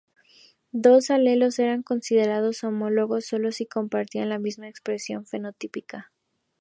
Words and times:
Dos 0.73 1.11
alelos 1.11 1.59
eran 1.59 1.83
considerados 1.83 2.63
homólogos 2.63 3.25
solo 3.27 3.51
si 3.51 3.67
compartían 3.67 4.29
la 4.29 4.39
misma 4.39 4.67
expresión 4.67 5.27
fenotípica. 5.27 6.11